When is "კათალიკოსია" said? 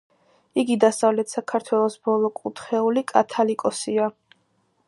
3.15-4.13